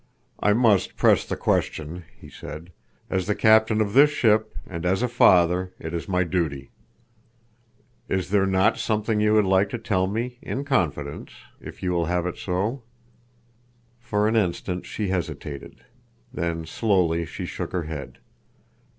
[0.39, 2.71] "I must press the question," he said.
[3.07, 6.71] "As the captain of this ship, and as a father, it is my duty.
[8.09, 12.25] Is there not something you would like to tell me—in confidence, if you will have
[12.25, 12.81] it so?"
[13.99, 15.81] For an instant she hesitated,
[16.33, 18.17] then slowly she shook her head.